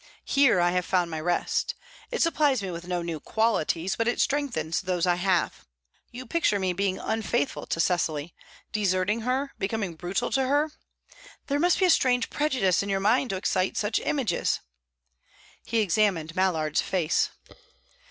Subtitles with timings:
[0.25, 1.75] Here I have found my rest.
[2.09, 5.67] It supplies me with no new qualities, but it strengthens those I have.
[6.09, 8.33] You picture me being unfaithful to Cecily
[8.71, 10.71] deserting her, becoming brutal to her?
[11.45, 14.59] There must be a strange prejudice in your mind to excite such images."
[15.65, 17.29] He examined Mallard's face.